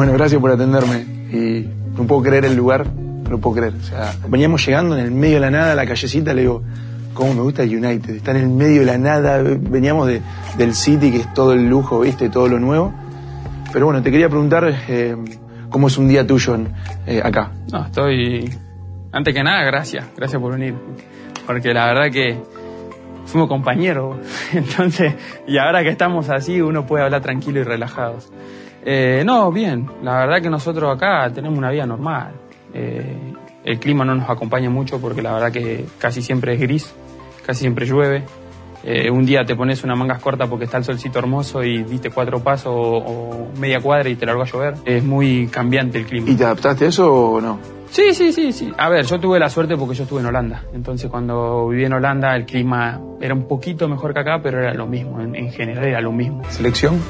[0.00, 1.00] Bueno, gracias por atenderme.
[1.30, 3.74] Y no puedo creer el lugar, no puedo creer.
[3.74, 6.62] O sea, veníamos llegando en el medio de la nada a la callecita, le digo,
[7.12, 8.14] cómo me gusta el United.
[8.14, 10.22] Está en el medio de la nada, veníamos de,
[10.56, 12.94] del City, que es todo el lujo, viste, todo lo nuevo.
[13.74, 15.14] Pero bueno, te quería preguntar eh,
[15.68, 16.56] cómo es un día tuyo
[17.06, 17.52] eh, acá.
[17.70, 18.50] No, estoy...
[19.12, 20.76] Antes que nada, gracias, gracias por venir.
[21.46, 22.40] Porque la verdad que
[23.26, 24.16] fuimos compañeros.
[24.54, 25.12] Entonces,
[25.46, 28.16] y ahora que estamos así, uno puede hablar tranquilo y relajado.
[28.84, 29.88] Eh, no, bien.
[30.02, 32.32] La verdad que nosotros acá tenemos una vida normal.
[32.72, 36.94] Eh, el clima no nos acompaña mucho porque la verdad que casi siempre es gris,
[37.44, 38.24] casi siempre llueve.
[38.82, 42.10] Eh, un día te pones una mangas corta porque está el solcito hermoso y diste
[42.10, 44.74] cuatro pasos o, media cuadra y te largó a llover.
[44.86, 46.30] Es muy cambiante el clima.
[46.30, 47.58] ¿Y te adaptaste a eso o no?
[47.90, 48.72] Sí, sí, sí, sí.
[48.78, 50.62] A ver, yo tuve la suerte porque yo estuve en Holanda.
[50.72, 54.72] Entonces cuando viví en Holanda el clima era un poquito mejor que acá, pero era
[54.72, 55.20] lo mismo.
[55.20, 56.42] En, general era lo mismo.
[56.48, 57.00] ¿Selección?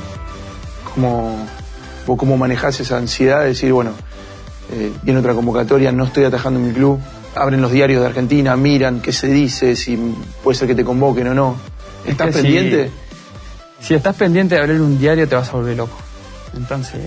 [0.95, 1.47] ¿Cómo,
[2.07, 3.93] vos cómo manejás esa ansiedad de decir, bueno,
[4.73, 7.01] eh, viene otra convocatoria, no estoy atajando en mi club?
[7.35, 9.99] abren los diarios de Argentina, miran qué se dice, si
[10.43, 11.57] puede ser que te convoquen o no.
[12.05, 12.91] ¿Estás pendiente?
[13.81, 15.97] Si, estás pendiente de abrir un diario te vas a volver loco.
[16.57, 17.01] Entonces,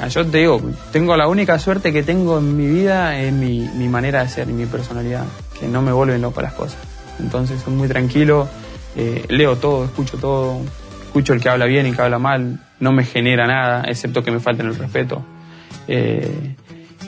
[0.00, 0.60] ah, yo te digo,
[0.92, 4.52] tengo la única suerte que tengo en mi vida en mi, manera de ser y
[4.52, 5.24] mi personalidad,
[5.58, 6.78] que no me vuelven loco las cosas.
[7.18, 8.48] Entonces, soy muy tranquilo,
[8.96, 10.60] eh, leo todo, escucho todo,
[11.06, 14.22] escucho el que habla bien y el que habla mal, no me genera nada, excepto
[14.22, 15.22] que me falten el respeto.
[15.86, 16.56] Eh,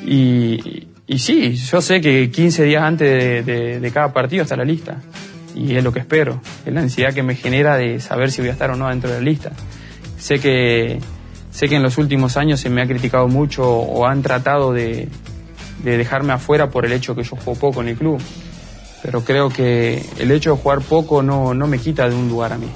[0.07, 5.01] y, sí, yo sé que 15 días antes de, cada partido está la lista.
[5.55, 6.41] Y es lo que espero.
[6.65, 9.11] Es la ansiedad que me genera de saber si voy a estar o no dentro
[9.11, 9.53] de la lista.
[10.19, 10.99] Sé que,
[11.51, 15.09] sé que en los últimos años se me ha criticado mucho o han tratado de,
[15.83, 18.21] dejarme afuera por el hecho que yo juego poco en el club.
[19.03, 22.53] Pero creo que el hecho de jugar poco no, no me quita de un lugar
[22.53, 22.69] a mí.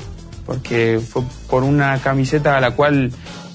[0.46, 3.12] Porque fue por una camiseta a la cual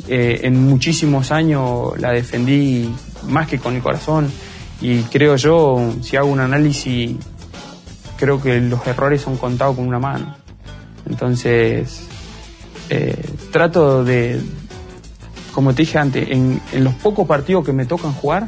[0.07, 2.94] eh, en muchísimos años la defendí
[3.28, 4.29] más que con el corazón
[4.81, 7.16] y creo yo, si hago un análisis,
[8.18, 10.35] creo que los errores son contados con una mano.
[11.07, 12.07] Entonces,
[12.90, 14.41] eh, trato de,
[15.53, 18.47] como te dije antes, en, los pocos partidos que me tocan jugar,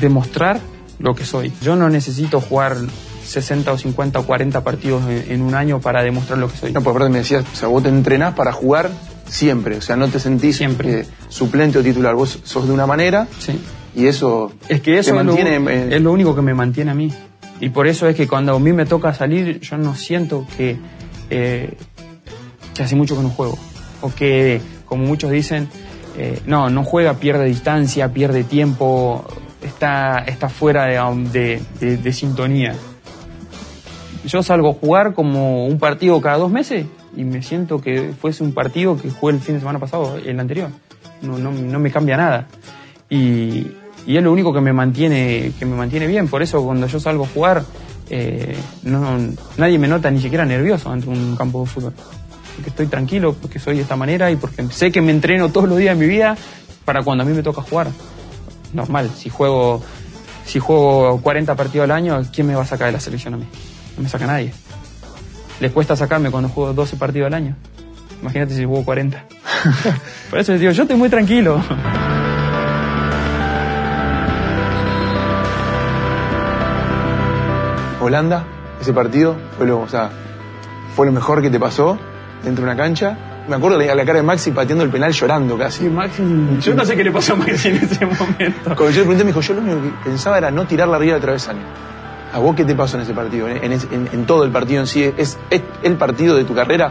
[0.00, 0.60] demostrar
[0.98, 1.52] lo que soy.
[1.60, 2.78] Yo no necesito jugar
[3.24, 6.72] 60 o 50 o 40 partidos en, un año para demostrar lo que soy.
[6.72, 8.90] No, pues perdón, me decías, o sea, vos te entrenás para jugar
[9.28, 11.00] siempre, o sea, no te sentís siempre.
[11.00, 13.58] Eh, suplente o titular, vos sos de una manera sí.
[13.96, 17.12] Y eso, es que eso mantiene, es, lo, único que me mantiene a mí.
[17.60, 20.76] Y por eso es que cuando a mí me toca salir, yo no siento que,
[21.30, 21.76] eh,
[22.74, 23.56] que hace mucho que no juego.
[24.00, 25.68] O que, como muchos dicen,
[26.18, 29.24] eh, no, no juega, pierde distancia, pierde tiempo,
[29.62, 32.74] está, está fuera de, de, de, sintonía.
[34.26, 36.86] Yo salgo a jugar como un partido cada dos meses
[37.16, 40.40] y me siento que fuese un partido que jugué el fin de semana pasado, el
[40.40, 40.70] anterior.
[41.22, 42.46] No, no, no me cambia nada.
[43.10, 43.66] Y,
[44.06, 46.28] y es lo único que me mantiene, que me mantiene bien.
[46.28, 47.64] Por eso cuando yo salgo a jugar,
[48.10, 49.18] eh, no,
[49.56, 51.92] nadie me nota ni siquiera nervioso de un campo de fútbol.
[52.56, 55.68] Porque estoy tranquilo, porque soy de esta manera y porque sé que me entreno todos
[55.68, 56.36] los días de mi vida
[56.84, 57.88] para cuando a mí me toca jugar.
[58.72, 59.82] Normal, si juego,
[60.44, 63.36] si juego 40 partidos al año, ¿quién me va a sacar de la selección a
[63.38, 63.44] mí?
[63.96, 64.52] No me saca nadie.
[65.60, 67.56] Les cuesta sacarme cuando juego 12 partidos al año.
[68.20, 69.24] Imagínate si juego 40.
[70.30, 71.62] Por eso les digo, yo estoy muy tranquilo.
[78.00, 78.44] Holanda,
[78.80, 80.10] ese partido, fue lo, o sea,
[80.94, 81.98] fue lo mejor que te pasó
[82.42, 83.16] dentro de una cancha.
[83.48, 85.88] Me acuerdo a la cara de Maxi pateando el penal llorando casi.
[85.88, 86.22] Maxi,
[86.60, 88.62] yo no sé qué le pasó a Maxi en ese momento.
[88.64, 90.96] Cuando yo le pregunté, me dijo, yo lo único que pensaba era no tirar la
[90.96, 91.62] arriba del travesaño.
[92.34, 93.46] ¿A vos qué te pasó en ese partido?
[93.48, 95.04] En, todo el partido en sí.
[95.16, 95.38] ¿Es,
[95.84, 96.90] el partido de tu carrera?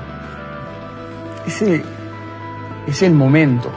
[1.46, 1.84] Ese
[2.88, 3.70] es el momento.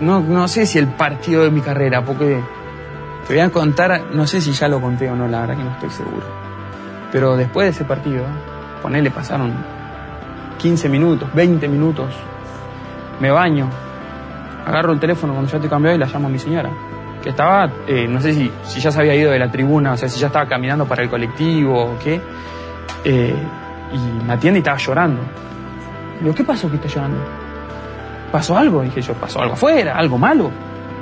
[0.00, 2.42] No, no sé si el partido de mi carrera, porque
[3.26, 5.64] te voy a contar, no sé si ya lo conté o no, la verdad que
[5.64, 6.26] no estoy seguro.
[7.10, 8.22] Pero después de ese partido,
[8.82, 9.54] con él le pasaron
[10.58, 12.12] 15 minutos, 20 minutos,
[13.20, 13.70] me baño,
[14.66, 16.68] agarro el teléfono cuando ya estoy cambiado y la llamo a mi señora,
[17.22, 19.96] que estaba, eh, no sé si, si ya se había ido de la tribuna, o
[19.96, 22.20] sea, si ya estaba caminando para el colectivo o qué,
[23.04, 23.34] eh,
[23.92, 25.22] y me atiende y estaba llorando.
[26.18, 27.18] Le digo, ¿qué pasó que está llorando?
[28.32, 28.82] ¿Pasó algo?
[28.82, 29.96] dije yo, ¿pasó algo afuera?
[29.96, 30.50] ¿Algo malo?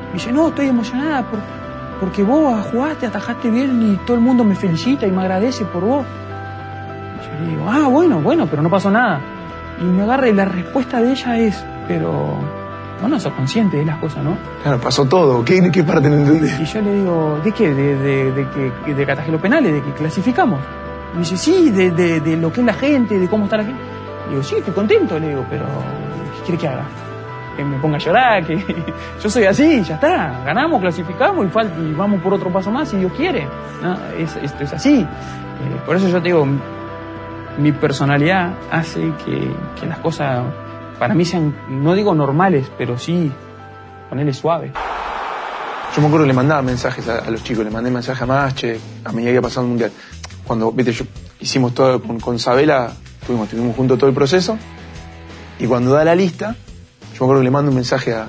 [0.08, 1.40] Me dice, no, estoy emocionada por,
[2.00, 5.84] porque vos jugaste, atajaste bien y todo el mundo me felicita y me agradece por
[5.84, 6.06] vos.
[6.06, 9.20] yo le digo, ah, bueno, bueno, pero no pasó nada.
[9.80, 12.38] Y me agarra y la respuesta de ella es, pero
[13.00, 14.36] vos no sos consciente de las cosas, ¿no?
[14.62, 15.44] Claro, pasó todo.
[15.44, 16.58] ¿Qué, qué parte no entendés?
[16.60, 17.74] Y yo le digo, ¿de qué?
[17.74, 18.48] ¿De, de, de,
[18.84, 19.72] que, de que los penales?
[19.72, 20.60] ¿De que clasificamos?
[21.12, 23.64] Y me dice, sí, de, de, lo que es la gente, de cómo está la
[23.64, 23.80] gente.
[24.26, 26.84] Le digo, sí, estoy contento, le digo, pero ¿qué quiere que haga?
[27.56, 28.56] que me ponga a llorar, que
[29.20, 32.88] yo soy así, ya está, ganamos, clasificamos y, falta, y vamos por otro paso más
[32.88, 33.48] si Dios quiere.
[34.16, 35.00] Es, esto es así.
[35.00, 36.46] Eh, por eso yo te digo,
[37.58, 40.44] mi personalidad hace que, que, las cosas
[40.98, 43.30] para mí sean, no digo normales, pero sí
[44.08, 44.72] ponerle suave.
[45.94, 48.78] Yo me acuerdo que le mandaba mensajes a, los chicos, le mandé mensajes a Mache,
[49.04, 49.92] a medida que iba pasando el mundial.
[50.46, 51.04] Cuando, viste, yo,
[51.40, 54.58] hicimos todo con, con Sabela, estuvimos, estuvimos juntos todo el proceso,
[55.58, 56.56] y cuando da la lista,
[57.14, 58.28] yo me acuerdo que le mando un mensaje a,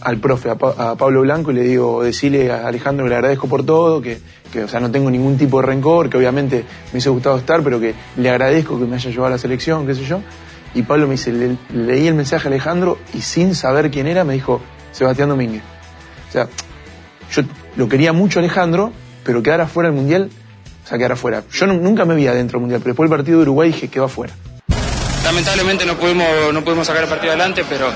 [0.00, 3.64] al profe, a, Pablo Blanco, y le digo, decirle a Alejandro que le agradezco por
[3.64, 4.20] todo, que,
[4.52, 7.62] que, o sea, no tengo ningún tipo de rencor, que obviamente me hubiese gustado estar,
[7.62, 10.20] pero que le agradezco que me haya llevado a la selección, qué sé yo.
[10.74, 11.32] Y Pablo me dice,
[11.72, 14.60] leí el mensaje a Alejandro y sin saber quién era me dijo,
[14.92, 15.62] Sebastián Domínguez.
[16.28, 16.48] O sea,
[17.32, 17.42] yo
[17.76, 18.92] lo quería mucho Alejandro,
[19.24, 20.30] pero quedar afuera del Mundial,
[20.84, 21.42] o sea, quedar afuera.
[21.52, 24.04] Yo nunca me vi adentro del Mundial, pero después del partido de Uruguay dije, quedó
[24.04, 24.34] afuera.
[25.24, 27.88] Lamentablemente no pudimos, no pudimos sacar el partido adelante, pero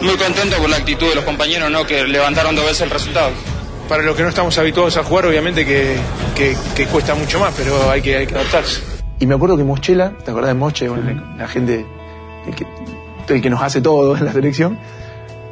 [0.00, 1.86] muy contento por la actitud de los compañeros, ¿no?
[1.86, 3.30] que levantaron dos veces el resultado.
[3.88, 5.96] Para los que no estamos habituados a jugar, obviamente que,
[6.34, 8.97] que, cuesta mucho más, pero hay que, hay que adaptarse.
[9.20, 10.88] Y me acuerdo que Moschela, ¿te acordás de Moche?
[11.36, 11.84] la, gente
[12.46, 12.66] el que,
[13.34, 14.78] el que nos hace todo en la selección,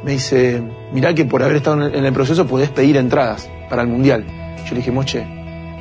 [0.03, 0.61] me dice,
[0.93, 4.25] mirá que por haber estado en el proceso podés pedir entradas para el Mundial.
[4.65, 5.25] Yo le dije, Moche,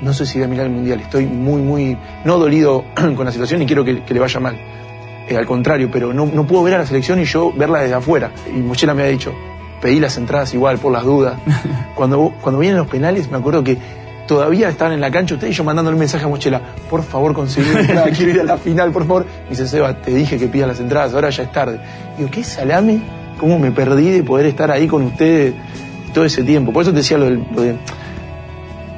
[0.03, 2.85] no sé si voy a mirar el Mundial, estoy muy, muy, no dolido
[3.17, 4.57] con la situación y quiero que, le vaya mal.
[5.29, 7.95] Eh, al contrario, pero no, no, puedo ver a la selección y yo verla desde
[7.95, 8.33] afuera.
[8.53, 9.33] Y Mochela me ha dicho,
[9.81, 11.39] pedí las entradas igual por las dudas.
[11.95, 13.79] cuando, cuando vienen los penales, me acuerdo que
[14.27, 17.33] todavía estaban en la cancha ustedes y yo mandándole un mensaje a Mochela, por favor
[17.35, 19.27] conseguí entrada, quiero ir a la final, por favor.
[19.45, 21.81] Me dice, Seba, te dije que pidas las entradas, ahora ya es tarde.
[22.17, 23.01] digo, ¿qué salame?
[23.39, 25.55] ¿Cómo me perdí de poder estar ahí con ustedes
[26.13, 26.73] todo ese tiempo?
[26.73, 27.77] Por eso te decía lo de...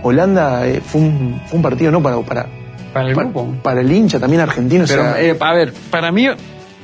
[0.01, 2.21] Holanda eh, fue, un, fue, un, partido no para...
[2.21, 2.47] Para,
[2.93, 3.53] para el grupo.
[3.63, 4.85] Para, el hincha, también argentino.
[4.87, 6.29] Pero, eh, a ver, para mí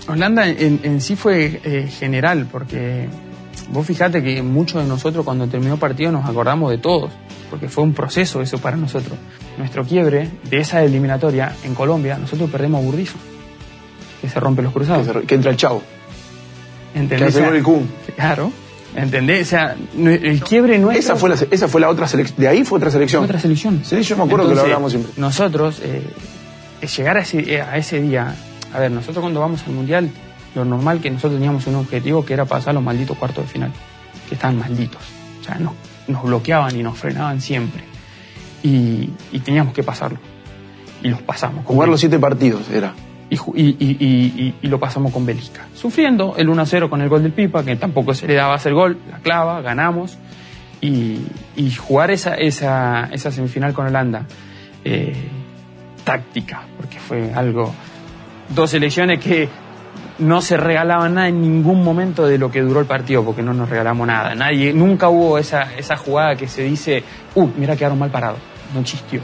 [0.09, 3.09] Holanda en, en sí fue eh, general, porque
[3.71, 7.11] vos fijate que muchos de nosotros cuando terminó el partido nos acordamos de todos
[7.51, 9.17] porque fue un proceso eso para nosotros.
[9.59, 13.17] Nuestro quiebre de esa eliminatoria en Colombia, nosotros perdemos a Burdizo,
[14.21, 15.07] que se rompe los cruzados.
[15.27, 15.83] Que, entra el chavo.
[16.95, 17.37] ¿Entendés?
[17.37, 17.89] Que el Kun.
[18.17, 18.53] Claro.
[18.97, 19.49] ¿Entendés?
[19.49, 20.99] O sea, el quiebre no es.
[20.99, 22.39] Esa fue la, esa fue la otra selección.
[22.39, 23.25] De ahí fue otra selección.
[23.25, 23.81] Otra selección.
[23.85, 25.13] Sí, yo me acuerdo que lo hablamos siempre.
[25.17, 26.03] Nosotros, eh,
[26.97, 28.35] llegar a ese, a ese día.
[28.73, 30.11] A ver, nosotros cuando vamos al mundial,
[30.55, 33.73] lo normal que nosotros teníamos un objetivo que era pasar los malditos cuartos de final.
[34.29, 35.03] Que estaban malditos.
[35.41, 35.75] O sea, no,
[36.09, 37.83] nos bloqueaban y nos frenaban siempre.
[38.63, 39.11] Y,
[39.45, 40.19] teníamos que pasarlo.
[41.03, 41.67] Y los pasamos.
[41.67, 42.95] Jugar los siete partidos era.
[43.29, 45.67] Y, y, y, lo pasamos con Bélgica.
[45.75, 48.99] Sufriendo el 1-0 con el gol del Pipa, que tampoco se le daba hacer gol,
[49.11, 50.19] la clava, ganamos.
[50.81, 51.21] Y,
[51.79, 54.27] jugar esa, esa, esa semifinal con Holanda,
[54.85, 55.15] eh,
[56.05, 57.75] táctica, porque fue algo.
[58.55, 59.49] Dos elecciones que
[60.19, 63.53] no se regalaba nada en ningún momento de lo que duró el partido, porque no
[63.53, 64.35] nos regalamos nada.
[64.35, 67.03] Nadie, nunca hubo esa, esa jugada que se dice,
[67.35, 68.39] uh, mira, quedaron mal parados.
[68.73, 69.21] No existió.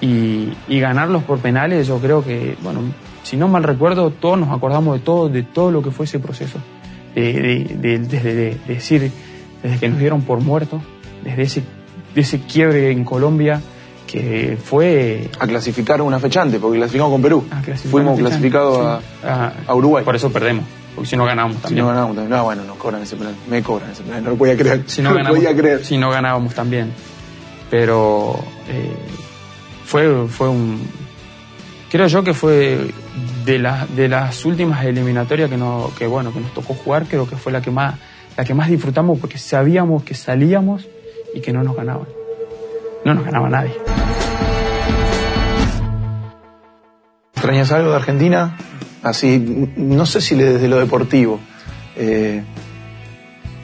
[0.00, 2.80] Y, ganarlos por penales, yo creo que, bueno,
[3.22, 6.18] si no mal recuerdo, todos nos acordamos de todo, de todo lo que fue ese
[6.18, 6.58] proceso.
[7.14, 9.12] De, de, desde decir,
[9.62, 10.80] desde que nos dieron por muertos,
[11.22, 11.62] desde ese,
[12.14, 13.60] ese quiebre en Colombia,
[14.10, 15.30] que fue...
[15.38, 17.46] A clasificar una fecha antes, porque clasificamos con Perú.
[17.90, 20.04] Fuimos clasificados a, Uruguay.
[20.04, 20.64] Por eso perdemos,
[20.96, 21.76] porque si no ganamos también.
[21.76, 22.36] Si no ganamos también.
[22.36, 23.34] No, bueno, nos cobran ese plan.
[23.48, 24.82] Me cobran ese plan, no lo podía creer.
[24.86, 25.84] Si no, ganamos, podía creer.
[25.84, 26.92] Si no ganábamos también.
[27.70, 28.36] Pero
[28.68, 28.96] eh,
[29.84, 30.82] fue, fue un...
[31.88, 32.88] Creo yo que fue
[33.44, 37.36] de, de las últimas eliminatorias que, no, que, bueno, que nos tocó jugar, creo que
[37.36, 37.94] fue la que más,
[38.36, 40.88] la que más disfrutamos porque sabíamos que salíamos
[41.32, 42.19] y que no nos ganaban
[43.04, 43.76] no nos ganaba nadie.
[47.34, 48.56] ¿Extrañas algo de Argentina?
[49.02, 51.40] Así, no sé si desde lo deportivo.
[51.96, 52.42] Eh,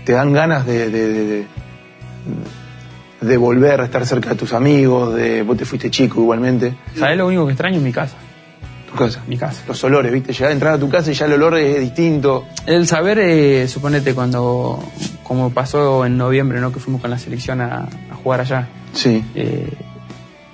[0.05, 1.47] ¿Te dan ganas de, de,
[3.21, 5.15] de, volver a estar cerca de tus amigos?
[5.15, 6.75] De, vos te fuiste chico igualmente.
[6.95, 7.81] ¿Sabés lo único que extraño?
[7.81, 8.17] Mi casa.
[8.91, 9.23] ¿Tu casa?
[9.27, 9.63] Mi casa.
[9.69, 10.33] Los olores, ¿viste?
[10.33, 12.47] Llegar a entrar a tu casa y ya el olor es distinto.
[12.65, 14.83] El saber, eh, suponete, cuando,
[15.23, 16.73] como pasó en noviembre, ¿no?
[16.73, 19.25] Que fuimos con la selección a, a jugar allá Sí.
[19.35, 19.73] Eh,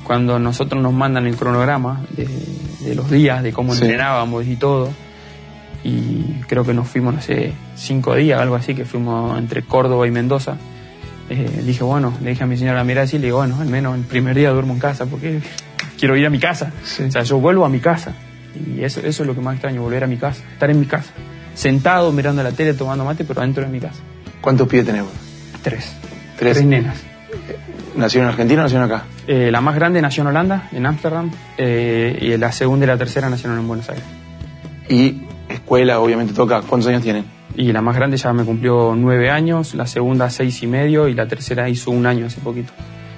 [0.04, 4.90] cuando nosotros nos mandan el cronograma de, los días, de cómo entrenábamos y todo,
[5.84, 10.06] y creo que nos fuimos, no sé, cinco días, algo así, que fuimos entre Córdoba
[10.06, 10.56] y Mendoza.
[11.30, 13.96] Eh, dije, bueno, le dije a mi señora, mira, así, le digo, bueno, al menos
[13.96, 15.40] el primer día duermo en casa, porque
[15.98, 16.72] quiero ir a mi casa.
[17.06, 18.14] O sea, yo vuelvo a mi casa.
[18.54, 20.86] Y eso, eso es lo que más extraño, volver a mi casa, estar en mi
[20.86, 21.10] casa.
[21.54, 24.00] Sentado mirando la tele, tomando mate, pero dentro de mi casa.
[24.40, 25.12] ¿Cuántos pies tenemos?
[25.62, 25.94] Tres.
[26.38, 26.54] Tres.
[26.54, 26.96] Tres nenas.
[27.96, 29.04] ¿Nació en Argentina o nació acá?
[29.26, 32.96] Eh, la más grande nació en Holanda, en Ámsterdam, eh, y la segunda y la
[32.96, 34.04] tercera nacieron en Buenos Aires.
[34.88, 36.62] Y escuela, obviamente toca.
[36.62, 37.24] ¿Cuántos años tienen?
[37.54, 41.14] Y la más grande ya me cumplió nueve años, la segunda seis y medio y
[41.14, 42.72] la tercera hizo un año hace poquito.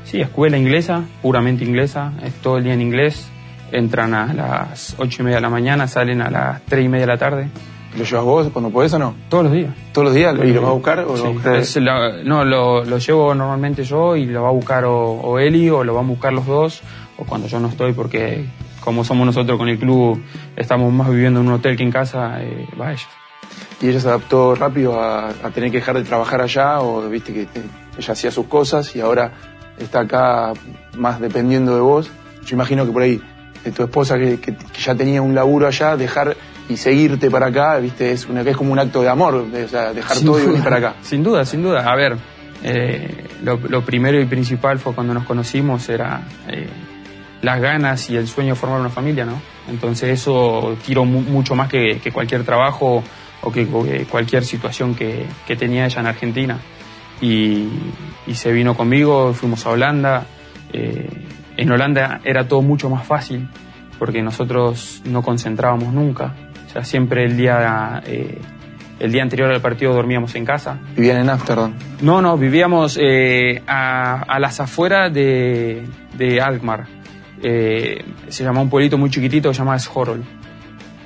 [0.05, 3.29] Sí, escuela inglesa, puramente inglesa, es todo el día en inglés.
[3.73, 7.07] Entran a las ocho y media de la mañana, salen a las tres y media
[7.07, 7.49] de la tarde.
[7.97, 9.15] ¿Lo llevas vos cuando podés o no?
[9.29, 9.73] Todos los días.
[9.93, 10.35] ¿Todos los días?
[10.43, 11.59] ¿Y lo vas a buscar o Sí, lo buscas?
[11.77, 15.39] es la- no, lo, lo llevo normalmente yo y lo va a buscar o, o
[15.39, 16.83] Eli o lo van a buscar los dos
[17.19, 18.47] o cuando yo no estoy porque
[18.81, 20.21] como somos nosotros con el club
[20.57, 23.07] estamos más viviendo en un hotel que en casa, eh, va ella.
[23.81, 27.33] ¿Y ella se adaptó rápido a, a tener que dejar de trabajar allá o viste
[27.33, 27.63] que te-
[27.99, 29.33] ella hacía sus cosas y ahora
[29.79, 30.53] está acá
[30.97, 32.11] más dependiendo de vos?
[32.45, 33.21] Yo imagino que por ahí
[33.65, 36.37] de tu esposa que, que- que ya tenía un laburo allá, dejar
[36.69, 39.93] y seguirte para acá, viste, es, una, es como un acto de amor, o sea,
[39.93, 40.95] dejar Sin todo y duda, venir para acá.
[41.03, 41.91] Sin duda, sin duda.
[41.91, 42.17] A ver,
[42.63, 46.67] eh, lo, lo primero y principal fue cuando nos conocimos, era eh,
[47.43, 49.41] las ganas y el sueño de formar una familia, ¿no?
[49.69, 53.03] Entonces eso tiró mu- mucho más que, que cualquier trabajo
[53.43, 53.67] o que,
[54.11, 56.59] cualquier situación que, que tenía ella en Argentina.
[57.21, 57.69] Y,
[58.27, 60.25] y se vino conmigo, fuimos a Holanda.
[60.73, 61.09] eh,
[61.57, 63.49] en Holanda era todo mucho más fácil
[63.99, 66.35] porque nosotros no concentrábamos nunca.
[66.75, 68.39] Sea, siempre el día, eh,
[68.99, 70.79] el día anterior al partido dormíamos en casa.
[70.97, 71.73] Vivían en Amsterdam.
[72.03, 75.85] No, no, vivíamos eh, a, a las afueras de,
[76.19, 76.87] de Alkmaar.
[77.43, 80.23] Eh, se llama un pueblito muy chiquitito que se llama Schorl.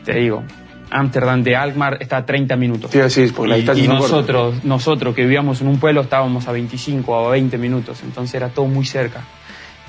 [0.04, 0.42] Te digo,
[0.90, 2.90] Ámsterdam de Alkmaar está a 30 minutos.
[2.90, 3.92] Te iba a decir, porque la Y, y es corta.
[3.92, 8.34] nosotros, nosotros que vivíamos en un pueblo estábamos a 25 o a 20 minutos, entonces
[8.34, 9.20] era todo muy cerca.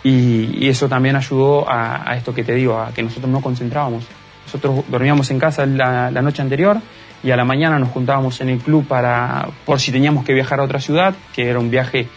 [0.03, 3.41] Y, y eso también ayudó a, a esto que te digo, a que nosotros no
[3.41, 4.05] concentrábamos.
[4.53, 6.77] Nosotros dormíamos en casa la, la noche anterior
[7.23, 10.59] y a la mañana nos juntábamos en el club para, por si teníamos que viajar
[10.59, 12.07] a otra ciudad, que era un viaje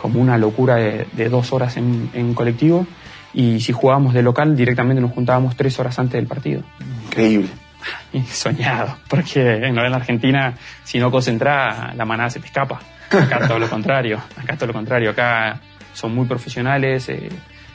[0.00, 2.86] como una locura de, de dos horas en, en colectivo.
[3.34, 6.62] Y si jugábamos de local, directamente nos juntábamos tres horas antes del partido.
[7.06, 7.48] Increíble.
[8.30, 12.78] Soñado, porque en la Argentina, si no concentras, la manada se te escapa.
[13.10, 15.58] Acá todo lo contrario, acá todo lo contrario, acá
[15.92, 17.28] son muy profesionales, eh,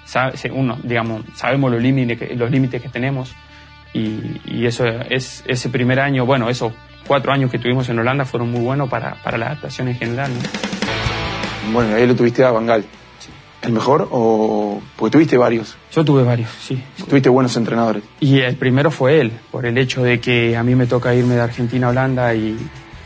[0.05, 3.35] sabe- uno, digamos, sabemos los límites que, los límites que tenemos
[3.93, 6.73] y, y eso es ese primer año, bueno, esos
[7.07, 10.31] cuatro años que tuvimos en Holanda fueron muy buenos para, para la adaptación en general.
[10.33, 11.73] ¿no?
[11.73, 12.85] Bueno, ahí lo tuviste a Bangal.
[13.61, 14.81] ¿El mejor o...?
[14.95, 15.75] Porque tuviste varios.
[15.91, 16.81] Yo tuve varios, sí.
[17.09, 18.03] Tuviste buenos entrenadores.
[18.19, 21.35] Y el primero fue él, por el hecho de que a mí me toca irme
[21.35, 22.57] de Argentina a Holanda y,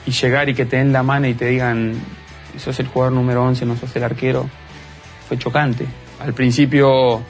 [0.06, 1.94] y llegar y que te den la mano y te digan,
[2.58, 4.50] sos el jugador número 11, no sos el arquero,
[5.28, 5.86] fue chocante.
[6.20, 7.22] Al principio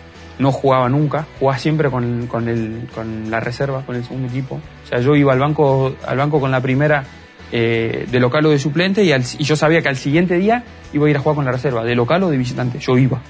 [0.42, 4.56] no jugaba nunca, jugaba siempre con, con, el, con la reserva, con el segundo equipo.
[4.84, 7.04] O sea, yo iba al banco, al banco con la primera
[7.52, 10.64] eh, de local o de suplente y, al- y yo sabía que al siguiente día
[10.94, 12.80] iba a ir a jugar con la reserva, de local o de visitante.
[12.80, 13.22] Yo iba.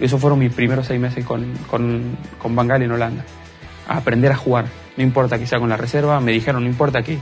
[0.00, 3.24] Esos fueron mis primeros seis meses con, con, con Bangal en Holanda.
[3.88, 4.64] A aprender a jugar.
[4.96, 7.18] No importa que sea con la reserva, me dijeron, no importa que,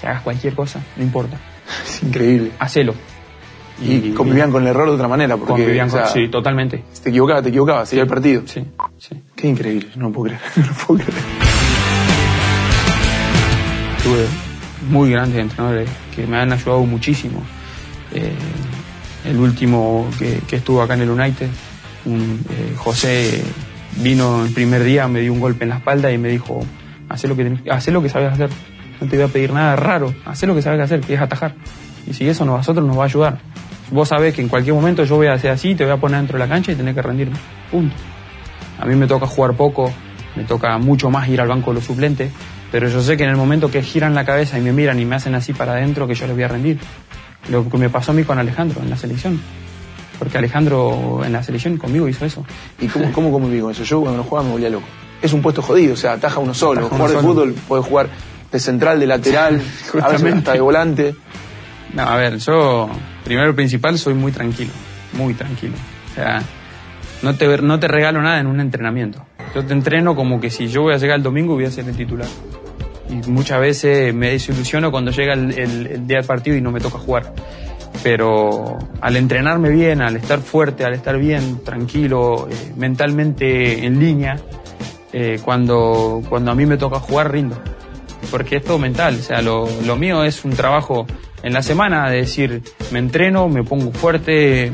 [0.00, 1.36] que hagas cualquier cosa, no importa.
[1.84, 2.52] Es increíble.
[2.58, 2.94] Hacelo.
[3.82, 5.36] Y, convivían con el error de otra manera.
[5.36, 6.82] Porque, convivían o sea, con- sí, totalmente.
[6.92, 8.42] Si te equivocabas, te equivocabas, seguía el partido.
[8.46, 8.64] Sí,
[8.98, 9.22] sí.
[9.34, 10.40] Qué increíble, no lo puedo creer.
[10.56, 11.22] No puedo creer.
[14.02, 14.26] tuve
[14.90, 17.42] muy grandes entrenadores que me han ayudado muchísimo.
[18.14, 18.32] Eh,
[19.24, 21.48] el último que, que estuvo acá en el United,
[22.04, 23.42] un, eh, José,
[23.96, 26.64] vino el primer día, me dio un golpe en la espalda y me dijo,
[27.08, 28.48] haz lo que, tenés- hacé lo que sabes hacer,
[29.00, 31.54] no te voy a pedir nada raro, haz lo que sabes hacer, que es atajar.
[32.06, 33.38] Y si eso a nosotros nos va a ayudar.
[33.90, 36.18] Vos sabés que en cualquier momento yo voy a hacer así, te voy a poner
[36.18, 37.36] dentro de la cancha y tenés que rendirme.
[37.70, 37.94] Punto.
[38.78, 39.92] A mí me toca jugar poco,
[40.34, 42.30] me toca mucho más ir al banco de los suplentes,
[42.72, 45.04] pero yo sé que en el momento que giran la cabeza y me miran y
[45.04, 46.78] me hacen así para adentro, que yo les voy a rendir.
[47.48, 49.40] Lo que me pasó a mí con Alejandro en la selección.
[50.18, 52.44] Porque Alejandro en la selección conmigo hizo eso.
[52.80, 53.84] ¿Y cómo, cómo conviví con eso?
[53.84, 54.86] Yo cuando no jugaba me volvía loco.
[55.22, 56.80] Es un puesto jodido, o sea, ataja uno solo.
[56.80, 58.08] Ataja jugar de fútbol puede jugar
[58.50, 60.38] de central, de lateral, a veces Justamente.
[60.38, 61.14] hasta de volante.
[61.94, 62.88] No, a ver, yo,
[63.24, 64.72] primero principal, soy muy tranquilo.
[65.12, 65.74] Muy tranquilo.
[66.10, 66.42] O sea,
[67.22, 69.24] no te, no te regalo nada en un entrenamiento.
[69.54, 71.88] Yo te entreno como que si yo voy a llegar el domingo voy a ser
[71.88, 72.28] el titular.
[73.08, 76.98] Y muchas veces me desilusiono cuando llega el día del partido y no me toca
[76.98, 77.32] jugar.
[78.02, 84.36] Pero al entrenarme bien, al estar fuerte, al estar bien, tranquilo, eh, mentalmente en línea,
[85.12, 87.56] eh, cuando, cuando a mí me toca jugar rindo.
[88.30, 91.06] Porque es todo mental, o sea, lo, lo mío es un trabajo
[91.42, 92.62] en la semana de decir,
[92.92, 94.72] me entreno, me pongo fuerte,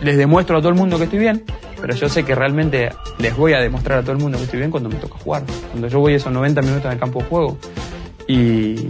[0.00, 1.44] les demuestro a todo el mundo que estoy bien,
[1.80, 4.58] pero yo sé que realmente les voy a demostrar a todo el mundo que estoy
[4.60, 7.24] bien cuando me toca jugar, cuando yo voy esos 90 minutos en el campo de
[7.26, 7.58] juego.
[8.26, 8.86] Y, y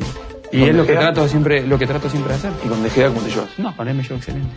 [0.53, 1.01] ¿Dónde es lo que, queda?
[1.01, 2.53] trato siempre, lo que trato siempre de hacer.
[2.65, 3.59] Y con De Gea, ¿cómo te llevas?
[3.59, 4.49] No, con él me llevo excelente.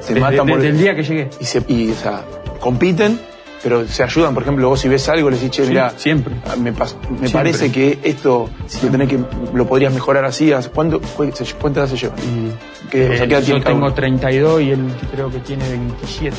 [0.00, 1.30] Se Desde, matan por desde el- el día que llegué.
[1.40, 2.22] Y, se, y, o sea,
[2.60, 3.18] compiten,
[3.66, 6.36] pero se ayudan, por ejemplo, vos si ves algo, le decís, che, Sí, mirá, siempre.
[6.46, 7.30] ah, me, me Siempre.
[7.32, 8.48] parece que esto
[8.84, 9.18] lo, tenés que,
[9.54, 10.52] lo podrías mejorar así.
[10.52, 12.18] ¿Hace ¿Cuánto, cu- se- ¿Cuántas edad se llevan?
[12.20, 13.92] Y, ¿Qué- o sea, eh, qué edad yo tengo uno?
[13.92, 14.78] 32 y él
[15.12, 16.36] creo que tiene 27.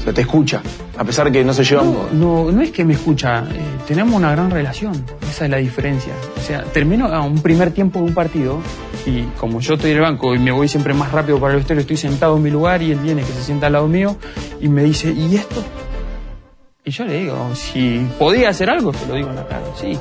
[0.00, 0.60] O sea, te escucha,
[0.98, 1.94] a pesar que no se llevan...
[1.94, 5.58] No, no, no es que me escucha, eh, tenemos una gran relación, esa es la
[5.58, 6.12] diferencia.
[6.36, 8.58] O sea, termino a un primer tiempo de un partido
[9.06, 11.58] y como yo estoy en el banco y me voy siempre más rápido para el
[11.60, 14.16] vestuario, estoy sentado en mi lugar y él viene que se sienta al lado mío
[14.60, 15.62] y me dice, ¿y esto?
[16.84, 19.96] Y yo le digo, si podía hacer algo, se lo digo en la cara, sí,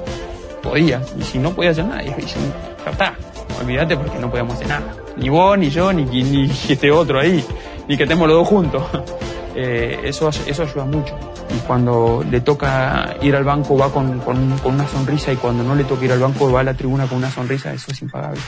[0.63, 0.99] podía.
[1.15, 2.39] Y si no podía hacer nada, y dice,
[2.83, 3.13] ya está,
[3.61, 4.95] olvídate porque no podíamos hacer nada.
[5.15, 7.45] Ni vos, ni yo, ni, ni este otro ahí,
[7.87, 8.83] ni que estemos los dos juntos.
[9.55, 11.13] Eh, eso, eso ayuda mucho.
[11.53, 15.63] Y cuando le toca ir al banco va con, con- con una sonrisa y cuando
[15.63, 18.01] no le toca ir al banco va a la tribuna con una sonrisa, eso es
[18.01, 18.39] impagable.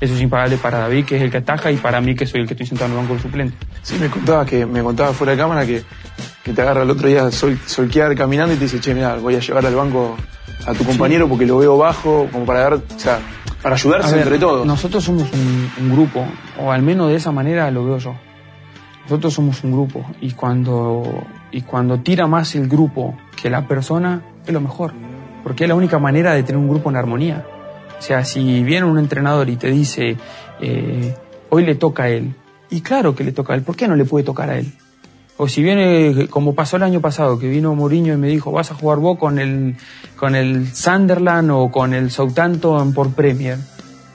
[0.00, 2.40] Eso es impagable para David, que es el que ataja, y para mí, que soy
[2.42, 3.56] el que estoy sentado en el banco del suplente.
[3.82, 5.82] Sí, me contabas que me contabas fuera de cámara que,
[6.44, 9.34] que te agarra el otro día sol, solquear caminando y te dice, che, mira, voy
[9.34, 10.16] a llevar al banco
[10.66, 13.18] a tu compañero porque lo veo bajo, como para dar, o sea,
[13.60, 14.64] para ayudarse ver, entre todos.
[14.64, 16.24] Nosotros somos un, un grupo,
[16.60, 18.14] o al menos de esa manera lo veo yo.
[19.08, 21.02] Nosotros somos un grupo y cuando,
[21.50, 24.92] y cuando tira más el grupo que la persona, es lo mejor.
[25.42, 27.46] Porque es la única manera de tener un grupo en armonía.
[27.98, 30.18] O sea, si viene un entrenador y te dice,
[30.60, 31.14] eh,
[31.48, 32.34] hoy le toca a él,
[32.68, 34.70] y claro que le toca a él, ¿por qué no le puede tocar a él?
[35.38, 38.70] O si viene, como pasó el año pasado, que vino Mourinho y me dijo, vas
[38.72, 39.76] a jugar vos con el,
[40.16, 43.56] con el Sunderland o con el Southampton por Premier.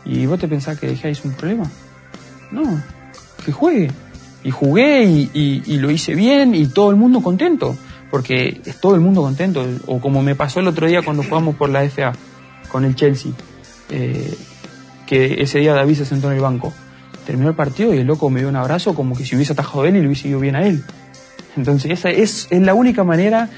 [0.05, 1.65] Y vos te pensás que dejáis un problema.
[2.51, 2.79] No,
[3.43, 3.89] que juegue.
[4.43, 7.75] Y jugué y, lo hice bien y todo el mundo contento.
[8.11, 9.65] Porque es todo el mundo contento.
[9.87, 12.13] O como me pasó el otro día cuando jugamos por la FA
[12.69, 13.31] con el Chelsea.
[13.89, 14.35] eh,
[15.05, 16.73] que ese día David se sentó en el banco.
[17.25, 19.85] Terminó el partido y el loco me dio un abrazo como que si hubiese atajado
[19.85, 20.83] él y le hubiese ido bien a él.
[21.55, 23.49] Entonces esa es, es la única manera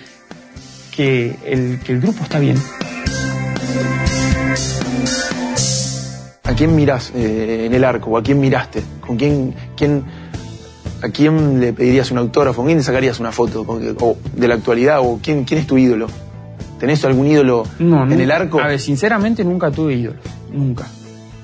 [0.92, 2.58] que el, que el grupo está bien.
[6.43, 8.84] ¿A quién mirás eh, en el arco o a quién miraste?
[9.02, 10.04] ¿Con quién, quién,
[11.01, 12.58] a quién le pedirías un autógrafo?
[12.58, 13.62] ¿Con quién le sacarías una foto?
[14.01, 16.08] O de la actualidad o quién, quién es tu ídolo?
[16.79, 18.60] ¿Tenés algún ídolo No, en el arco?
[18.60, 20.19] A ver, sinceramente nunca tuve ídolos.
[20.51, 20.86] Nunca.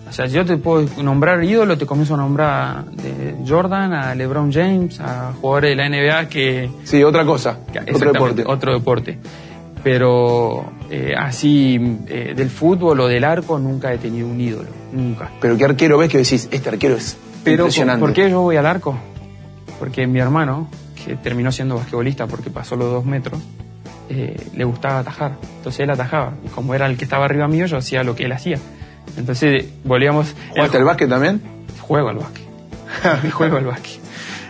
[0.10, 4.52] O sea, yo te puedo nombrar ídolos, te comienzo a nombrar de Jordan a LeBron
[4.52, 6.70] James, a jugadores de la NBA que.
[6.84, 8.44] Sí, otra cosa, que- otro deporte.
[8.46, 9.18] Otro deporte.
[9.84, 14.70] Pero eh, así, eh, del fútbol o del arco, nunca he tenido un ídolo.
[14.92, 15.32] Nunca.
[15.40, 18.02] Pero ¿qué arquero ves que decís, este arquero es Pero, impresionante?
[18.02, 18.96] ¿por qué yo voy al arco?
[19.82, 20.70] Porque mi hermano,
[21.04, 23.42] que terminó siendo basquetbolista porque pasó los dos metros,
[24.10, 25.38] eh, le gustaba atajar.
[25.58, 26.36] Entonces él atajaba.
[26.46, 28.60] Y como era el que estaba arriba mío, yo hacía lo que él hacía.
[29.18, 30.36] Entonces volvíamos.
[30.52, 31.42] ¿Jugaste al básquet también?
[31.80, 32.46] Juego al básquet.
[33.34, 34.00] Juego al básquet.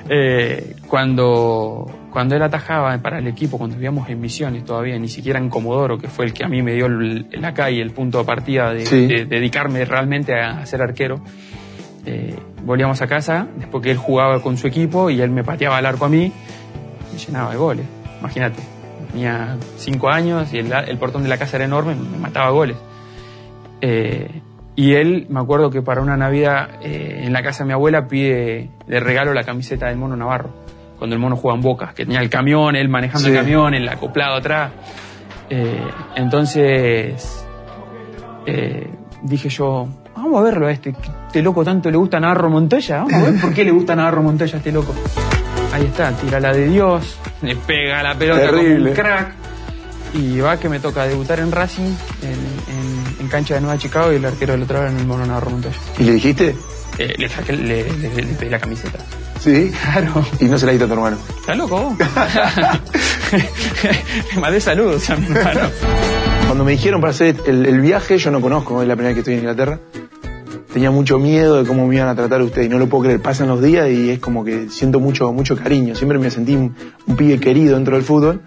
[0.09, 5.39] Eh, cuando, cuando él atajaba para el equipo, cuando vivíamos en Misiones todavía, ni siquiera
[5.39, 8.17] en Comodoro, que fue el que a mí me dio el- la calle, el punto
[8.17, 9.07] de partida de, Sí.
[9.07, 11.21] de dedicarme realmente a, a ser arquero,
[12.05, 15.77] eh, volvíamos a casa, después que él jugaba con su equipo y él me pateaba
[15.77, 16.31] al arco a mí,
[17.11, 17.85] me llenaba de goles.
[18.19, 18.61] Imagínate,
[19.11, 22.77] tenía cinco años y el, el portón de la casa era enorme, me mataba goles.
[23.81, 24.41] Eh,
[24.75, 28.07] y él, me acuerdo que para una Navidad eh, en la casa de mi abuela
[28.07, 30.51] pide de regalo la camiseta del mono Navarro,
[30.97, 33.31] cuando el mono jugaba en Boca, que tenía el camión, él manejando Sí.
[33.35, 34.71] el camión, el acoplado atrás.
[35.49, 35.83] Eh,
[36.15, 37.45] entonces
[39.23, 40.93] dije yo, vamos a verlo a este,
[41.27, 44.21] este loco tanto le gusta Navarro Montoya, vamos a ver por qué le gusta Navarro
[44.23, 44.93] Montoya a este loco.
[45.73, 48.89] Ahí está, tira la de Dios, le pega la pelota como Terrible.
[48.89, 49.33] un crack.
[50.13, 51.83] Y va que me toca debutar en Racing,
[52.21, 55.05] en, en- en cancha de Nueva Chicago y el arquero del otro lado en el
[55.07, 55.75] Mono Navarro Montoya.
[55.99, 56.53] ¿Y le dijiste?
[56.97, 58.99] Eh, le, saqué- le, le- le- le pedí la camiseta.
[59.39, 59.71] Sí.
[59.81, 60.25] Claro.
[60.41, 61.17] Y no se la diste a tu hermano.
[61.39, 61.93] ¿Estás loco vos?
[64.35, 65.61] Le mandé saludos a mi hermano.
[66.51, 69.15] Cuando me dijeron para hacer el, el viaje, yo no conozco, es la primera vez
[69.15, 69.79] que estoy en Inglaterra.
[70.73, 73.21] Tenía mucho miedo de cómo me iban a tratar ustedes y no lo puedo creer.
[73.21, 75.95] Pasan los días y es como que siento mucho, mucho cariño.
[75.95, 76.75] Siempre me sentí un,
[77.07, 78.41] un pibe querido dentro del fútbol.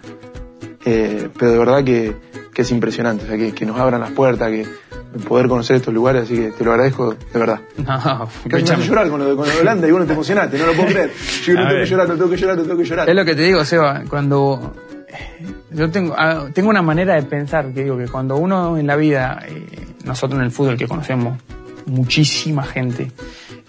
[0.85, 2.15] Eh, pero de verdad que,
[2.53, 3.25] que es impresionante.
[3.25, 4.67] O sea, que, que nos abran las puertas, que
[5.27, 6.25] poder conocer estos lugares.
[6.25, 7.61] Así que te lo agradezco de verdad.
[7.79, 10.13] No, Casi me hace llorar con lo, de, con lo de Holanda y bueno, te
[10.13, 11.11] emocionaste, no lo puedo creer.
[11.43, 13.09] Yo no tengo que llorar, no tengo que llorar, no tengo que llorar.
[13.09, 14.75] Es lo que te digo, Seba, cuando
[15.71, 18.95] yo tengo, ah, tengo una manera de pensar que digo que cuando uno en la
[18.95, 19.65] vida, eh,
[20.03, 21.37] nosotros en el fútbol que conocemos
[21.85, 23.11] muchísima gente,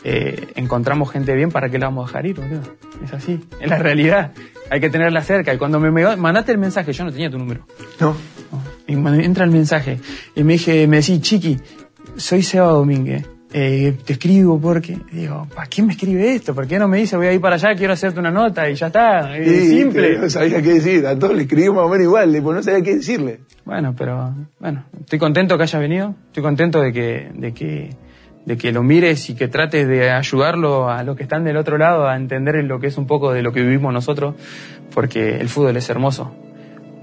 [0.05, 2.63] eh, encontramos gente bien, ¿para qué la vamos a dejar ir, boludo?
[3.05, 4.33] Es así, es la realidad.
[4.71, 5.53] Hay que tenerla cerca.
[5.55, 7.67] Y cuando me, me mandaste el mensaje, yo no tenía tu número.
[8.01, 8.17] No.
[8.87, 10.01] Y me entra el mensaje
[10.35, 11.59] y me dije, me decís, Chiqui,
[12.17, 13.27] soy Seba Domínguez.
[13.59, 16.55] Eh, te escribo porque, digo, ¿para qué me escribe esto?
[16.55, 18.75] ¿Por qué no me dice voy a ir para allá, quiero hacerte una nota y
[18.75, 19.35] ya está?
[19.35, 20.19] Es simple.
[20.19, 22.97] No sabía qué decir, a todos le escribimos más o menos igual, no sabía qué
[22.97, 23.41] decirle.
[23.65, 27.97] Bueno, pero bueno, estoy contento que haya venido, estoy contento de que, de que,
[28.45, 31.79] de que lo mires y que trates de ayudarlo a los que están del otro
[31.79, 34.35] lado a entender lo que es un poco de lo que vivimos nosotros,
[34.95, 36.37] porque el fútbol es hermoso,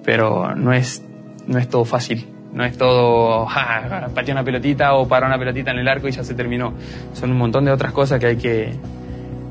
[0.04, 1.04] pero no es,
[1.48, 2.28] no es todo fácil.
[2.54, 6.24] No es todo, ja, una pelotita o para una pelotita en el arco y ya
[6.24, 6.74] se terminó.
[7.14, 8.74] Son un montón de otras cosas que hay que,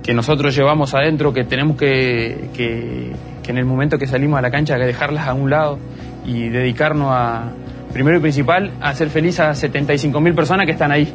[0.04, 3.10] que nosotros llevamos adentro, que tenemos que, que,
[3.42, 5.78] que en el momento que salimos a la cancha, que dejarlas a un lado
[6.24, 7.50] y dedicarnos a,
[7.92, 11.12] primero y principal, a hacer feliz a 75.000 personas que están ahí.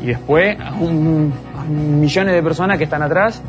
[0.00, 1.32] Y después a, un,
[2.00, 3.42] millones de personas que están atrás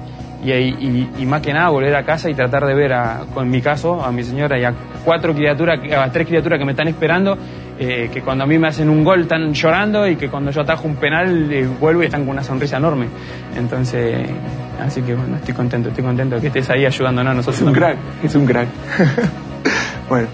[0.44, 3.62] y, y, más que nada volver a casa y tratar de ver, a, en mi
[3.62, 4.74] caso, a mi señora y a
[5.10, 7.36] cuatro criaturas, a tres criaturas que me están esperando,
[7.80, 10.62] eh, que cuando a mí me hacen un gol están llorando y que cuando yo
[10.62, 13.08] atajo un penal eh, vuelvo y están con una sonrisa enorme.
[13.58, 14.30] Entonces,
[14.80, 17.60] así que bueno, estoy contento, estoy contento que estés ahí ayudándonos a nosotros.
[17.60, 18.68] Es un crack, es un crack.
[20.10, 20.28] bueno,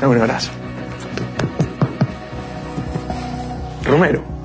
[0.00, 0.52] un abrazo.
[3.82, 4.37] Romero.